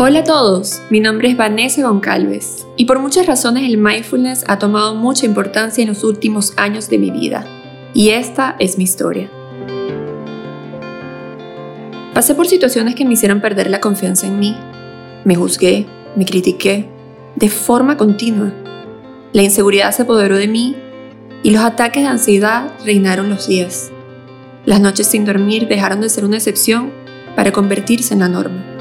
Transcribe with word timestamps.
Hola 0.00 0.20
a 0.20 0.24
todos, 0.24 0.80
mi 0.90 1.00
nombre 1.00 1.28
es 1.28 1.36
Vanessa 1.36 1.82
Goncalves 1.82 2.68
y 2.76 2.84
por 2.84 3.00
muchas 3.00 3.26
razones 3.26 3.64
el 3.64 3.78
mindfulness 3.78 4.44
ha 4.46 4.56
tomado 4.56 4.94
mucha 4.94 5.26
importancia 5.26 5.82
en 5.82 5.88
los 5.88 6.04
últimos 6.04 6.52
años 6.56 6.88
de 6.88 6.98
mi 6.98 7.10
vida 7.10 7.44
y 7.94 8.10
esta 8.10 8.54
es 8.60 8.78
mi 8.78 8.84
historia. 8.84 9.28
Pasé 12.14 12.36
por 12.36 12.46
situaciones 12.46 12.94
que 12.94 13.04
me 13.04 13.14
hicieron 13.14 13.40
perder 13.40 13.70
la 13.70 13.80
confianza 13.80 14.28
en 14.28 14.38
mí. 14.38 14.56
Me 15.24 15.34
juzgué, 15.34 15.86
me 16.14 16.24
critiqué, 16.24 16.88
de 17.34 17.48
forma 17.48 17.96
continua. 17.96 18.52
La 19.32 19.42
inseguridad 19.42 19.90
se 19.90 20.02
apoderó 20.02 20.36
de 20.36 20.46
mí 20.46 20.76
y 21.42 21.50
los 21.50 21.62
ataques 21.62 22.04
de 22.04 22.08
ansiedad 22.08 22.70
reinaron 22.84 23.30
los 23.30 23.48
días. 23.48 23.90
Las 24.64 24.80
noches 24.80 25.08
sin 25.08 25.24
dormir 25.24 25.66
dejaron 25.66 26.00
de 26.00 26.08
ser 26.08 26.24
una 26.24 26.36
excepción 26.36 26.92
para 27.34 27.50
convertirse 27.50 28.14
en 28.14 28.20
la 28.20 28.28
norma. 28.28 28.77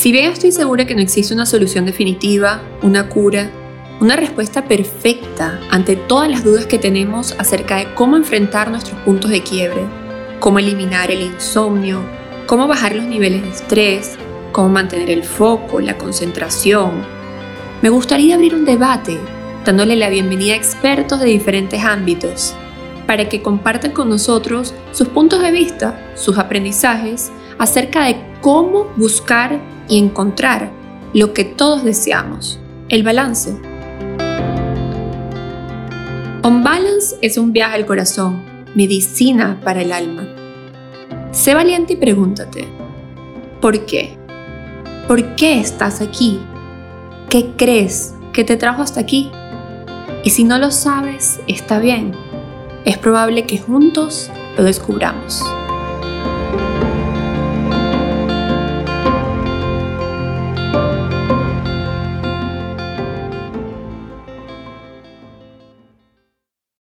Si 0.00 0.12
bien 0.12 0.32
estoy 0.32 0.50
segura 0.50 0.86
que 0.86 0.94
no 0.94 1.02
existe 1.02 1.34
una 1.34 1.44
solución 1.44 1.84
definitiva, 1.84 2.62
una 2.80 3.10
cura, 3.10 3.50
una 4.00 4.16
respuesta 4.16 4.64
perfecta 4.64 5.60
ante 5.68 5.94
todas 5.94 6.30
las 6.30 6.42
dudas 6.42 6.64
que 6.64 6.78
tenemos 6.78 7.34
acerca 7.38 7.76
de 7.76 7.94
cómo 7.94 8.16
enfrentar 8.16 8.70
nuestros 8.70 8.98
puntos 9.00 9.30
de 9.30 9.42
quiebre, 9.42 9.82
cómo 10.38 10.58
eliminar 10.58 11.10
el 11.10 11.20
insomnio, 11.20 12.00
cómo 12.46 12.66
bajar 12.66 12.96
los 12.96 13.04
niveles 13.04 13.42
de 13.42 13.50
estrés, 13.50 14.16
cómo 14.52 14.70
mantener 14.70 15.10
el 15.10 15.22
foco, 15.22 15.82
la 15.82 15.98
concentración, 15.98 16.92
me 17.82 17.90
gustaría 17.90 18.36
abrir 18.36 18.54
un 18.54 18.64
debate 18.64 19.18
dándole 19.66 19.96
la 19.96 20.08
bienvenida 20.08 20.54
a 20.54 20.56
expertos 20.56 21.20
de 21.20 21.26
diferentes 21.26 21.84
ámbitos 21.84 22.54
para 23.10 23.28
que 23.28 23.42
compartan 23.42 23.90
con 23.90 24.08
nosotros 24.08 24.72
sus 24.92 25.08
puntos 25.08 25.42
de 25.42 25.50
vista, 25.50 26.12
sus 26.14 26.38
aprendizajes 26.38 27.32
acerca 27.58 28.04
de 28.04 28.14
cómo 28.40 28.84
buscar 28.96 29.60
y 29.88 29.98
encontrar 29.98 30.70
lo 31.12 31.32
que 31.32 31.44
todos 31.44 31.82
deseamos, 31.82 32.60
el 32.88 33.02
balance. 33.02 33.50
On 36.44 36.62
Balance 36.62 37.16
es 37.20 37.36
un 37.36 37.52
viaje 37.52 37.74
al 37.74 37.84
corazón, 37.84 38.44
medicina 38.76 39.60
para 39.64 39.82
el 39.82 39.90
alma. 39.90 40.28
Sé 41.32 41.54
valiente 41.54 41.94
y 41.94 41.96
pregúntate, 41.96 42.68
¿por 43.60 43.86
qué? 43.86 44.16
¿Por 45.08 45.34
qué 45.34 45.58
estás 45.58 46.00
aquí? 46.00 46.38
¿Qué 47.28 47.54
crees 47.56 48.14
que 48.32 48.44
te 48.44 48.56
trajo 48.56 48.82
hasta 48.82 49.00
aquí? 49.00 49.32
Y 50.22 50.30
si 50.30 50.44
no 50.44 50.58
lo 50.58 50.70
sabes, 50.70 51.40
está 51.48 51.80
bien. 51.80 52.29
Es 52.84 52.96
probable 52.96 53.44
que 53.44 53.58
juntos 53.58 54.30
lo 54.56 54.64
descubramos. 54.64 55.42